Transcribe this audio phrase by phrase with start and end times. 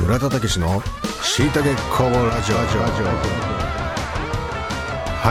[0.00, 0.82] 村田武の
[1.22, 2.56] しいたけ工房ラジオ。
[2.56, 2.64] は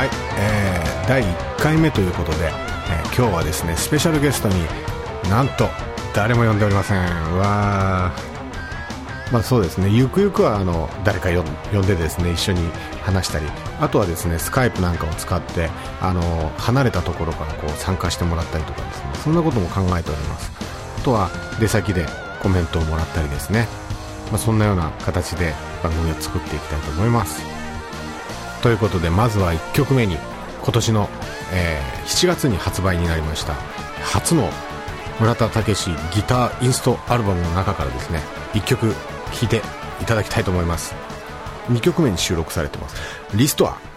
[0.06, 4.56] い、えー、第1回目ということで、えー、今日はですねスペシャルゲストに
[5.30, 5.68] なんと
[6.16, 7.00] 誰も呼んでおりません。
[7.38, 8.12] わ
[9.32, 11.42] まあそうですねゆくゆくはあの誰か呼
[11.80, 12.70] んでですね一緒に
[13.02, 13.46] 話したり
[13.80, 15.70] あとはですねスカイプなんかを使って
[16.02, 16.22] あの
[16.58, 20.52] 離れたところからこう参加してもらったりとかですねそんなことも考えております。
[21.00, 22.06] あとは出先で
[22.42, 23.68] コメントをもらったりですね。
[24.32, 27.44] まあ、そんなような形で番組を作っていきたいと思います。
[28.64, 30.18] ということでまずは1曲目に
[30.62, 31.10] 今年の、
[31.52, 33.54] えー、7月に発売になりました
[34.04, 34.48] 初の
[35.20, 38.20] 村田武史ギターインストアルバムの中からですね
[38.54, 38.94] 1曲
[39.32, 39.62] 聴いて
[40.02, 40.94] いただきたいと思います。
[41.70, 42.96] 2曲目に収録されてます。
[43.36, 43.91] リストア。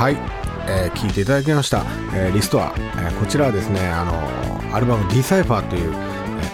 [0.00, 0.16] 聴い。
[0.66, 1.84] えー、聞いていただきました、
[2.14, 5.96] えー、リストは、えー、こちらはですねあのアルバム「ディサイファーという、え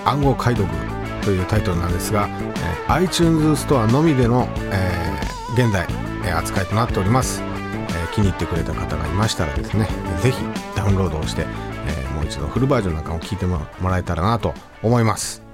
[0.05, 0.69] ー、暗号解読
[1.23, 5.87] というタイトルなんですが、えー、iTunes ストアのみでの、えー、現在、
[6.25, 9.89] えー、扱いとなっております、えー、気に入ってくれた方がいましたらですね
[10.23, 10.43] ぜひ
[10.75, 11.43] ダウンロードをして、
[11.87, 15.46] えー、もう一度フルバージョンなんかも聴いてもらえたらなと思います。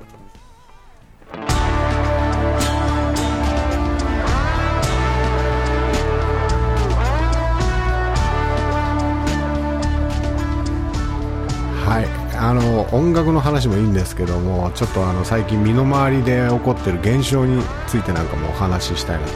[11.93, 12.07] はい。
[12.35, 19.33] あの音楽の話もいいんですけどもちょっとあの最近身の回りで起こってる現象についてなんかもお話ししたいなと。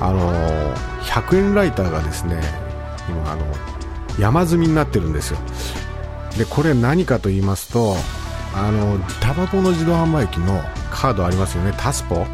[0.00, 0.32] あの
[1.02, 2.40] 100円ライターがですね
[3.08, 3.44] 今あの
[4.20, 5.38] 山積みになってるんですよ。
[6.38, 7.96] でこれ何かと言いますと
[8.54, 10.60] あのタバコの自動販売機の
[10.92, 11.74] カードありますよね。
[11.76, 12.24] タスポ。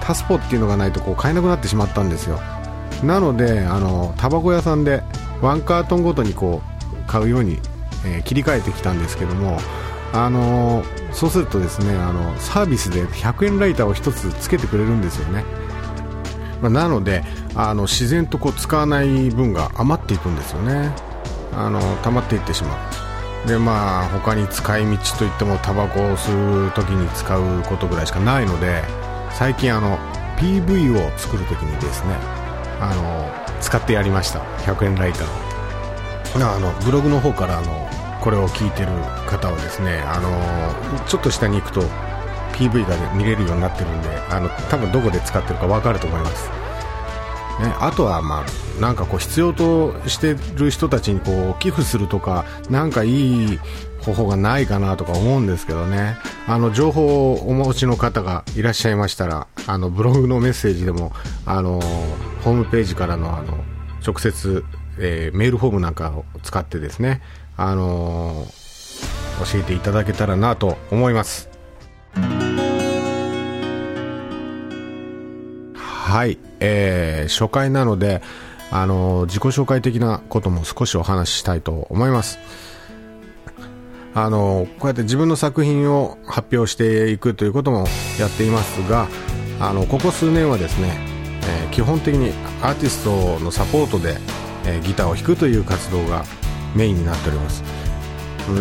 [0.00, 2.40] タスポっていうのがないとこう買えなくなってしまったんですよ。
[3.04, 5.04] なのであのタバコ屋さんで
[5.40, 6.60] ワンカートンごとにこ
[6.92, 7.60] う買うように
[8.04, 9.58] え、切り替えてきたんですけども、
[10.12, 15.44] あの、そうするとですねあのサービスで100円ライターを1つつけてくれるんですよね、
[16.62, 17.24] まあ、なので
[17.54, 20.94] あの自然とこう使わない分が余っていくんですよね。
[21.52, 22.76] あの溜まっていってしま
[23.44, 23.48] う。
[23.48, 28.84] でまあ他に使い道といってもタバコを吸う時に使うことぐらいしかないので
[29.30, 29.98] 最近あの
[30.36, 32.14] PV を作る時にですね
[32.80, 34.40] あの使ってやりました。
[34.58, 35.49] 100円ライターを。
[36.34, 37.88] あのブログの方からあの
[38.20, 38.88] これを聞いてる
[39.28, 41.82] 方はですねあのちょっと下に行くと
[42.52, 46.50] PV が、見れるようになってるんであの多分どこで使ってるか分かると思います、
[47.62, 53.58] ね、あとは、まあ、なんかこう必要としてる人たちにこう寄付するとかなんかいい
[54.02, 56.16] 方法がないかなとか思うんですけどね。
[56.46, 61.12] あの情報をお持ちの方がいらっしゃいましたらあのブログのメッセージでも
[61.44, 61.80] あの
[62.42, 63.58] ホームページからのあの
[64.06, 64.64] 直接、
[65.00, 67.22] えー、メールフォームなんかを使ってですね
[67.56, 68.46] あの
[69.52, 71.50] 教えていただけたらなと思います
[76.10, 78.20] はい、えー、初回なので、
[78.72, 82.40] あの自己紹介的なことも少しお話ししたいと思います。
[84.12, 87.86] あのこうやって自分の作品を発表していくということも
[88.18, 89.06] やっていますが、
[89.60, 90.98] あのここ数年はですね、
[91.44, 94.16] えー、基本的にアーティストのサポートで、
[94.66, 96.24] え、ギターを弾くという活動が
[96.74, 97.62] メインになっております。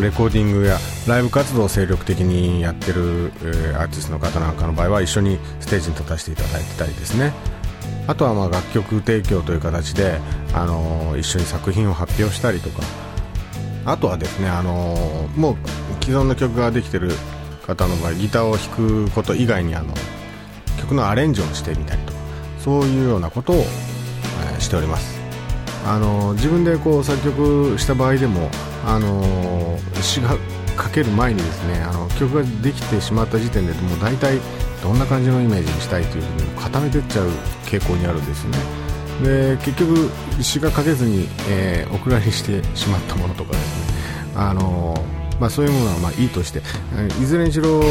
[0.02, 7.34] レコーディングやライブ活動を精力的にやってる、え、アーティストの方なんかの場合は一緒にステージに立たせていただいてたりですね。
[8.08, 10.20] あとはまあ楽曲提供という形で、
[10.54, 12.84] あの、一緒に作品を発表したりとか。
[13.86, 15.56] あとはですね、あの、もう
[16.04, 17.12] 既存の曲ができてる
[17.70, 19.94] 方の場合ギターを弾くこと以外にあの
[20.80, 22.20] 曲のアレンジをしてみたりとか
[22.60, 23.64] そういうようなことを、
[24.58, 25.19] え、しております。
[25.90, 28.52] あの自分でこう作曲した場合でも
[28.86, 30.38] あの詩が
[30.78, 34.38] 書ける前にですねあの曲ができてしまった時点でもう大体
[34.84, 37.30] どんな感じのイメージにしたいというふうに固めていっちゃう
[37.66, 38.58] 傾向にあるんですね。
[39.24, 40.10] で結局
[40.44, 44.34] 詩が書けずに、えー、お蔵入りしてしまったものとかですね。
[44.36, 44.94] あの
[45.40, 46.62] まあ、そういうものはまあいいとして
[47.22, 47.82] いずれにしろ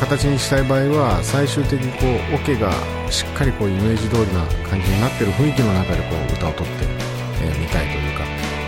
[0.00, 2.72] 形にしたい場合は最終的にこうオ、ケが
[3.10, 7.11] しっかりこうイメージ通りな感じになってる雰囲気の中でこう歌を取って、
[7.42, 8.24] えー、見たいというか。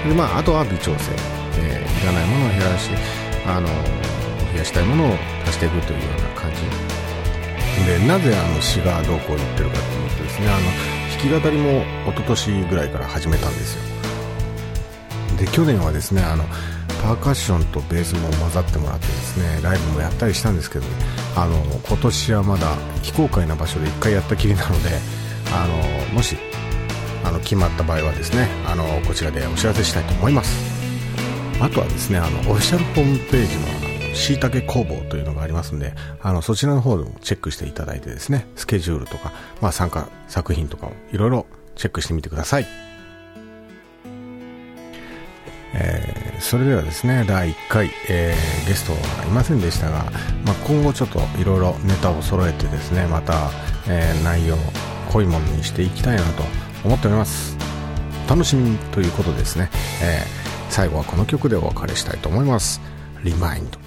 [0.08, 1.12] で、まあ、あとは微調整、
[1.60, 2.90] えー、いらないものを減らし
[3.46, 3.68] あの
[4.52, 5.16] 増やしたいものを
[5.46, 7.04] 足していくというような感じ。
[7.86, 10.60] でなぜあの詩がどうこう言ってるかというとですねあの
[11.20, 13.82] 弾き語りも一昨年ぐらいから始めたんですよ。
[15.38, 16.44] で去年はですねあの
[17.02, 20.90] パーカッションとベースも混ざってもらってですねライブもやったりしたんですけど、ね、
[21.36, 21.56] あの
[21.86, 24.90] 今年はまだ非公開な場所で1回やったきりなので
[25.52, 26.36] あのもし
[27.24, 30.74] あの決まった場合はですねあのこちらでお知らせしたいと思います。
[31.60, 42.66] あとはですねあのオフィシャルホームページのしいたけ工房というのがありますんであのそちらの方でもチェックしていただいてですねスケジュールとか、まあ、参加作品とかをいろいろチェックしてみてください。
[45.76, 50.04] えー、それではですね第1回、えー、ゲストはいませんでしたが、
[50.44, 53.50] まあ、今後ちょっといろいろネタを揃えてですねまた、
[53.88, 54.56] えー、内容
[55.10, 56.44] 濃いものにしていきたいなと
[56.84, 57.56] 思っております。
[58.28, 59.70] 楽しみということですね、
[60.02, 62.80] えー、最後はこの曲でお別れしたいと思います。
[63.22, 63.83] リマインド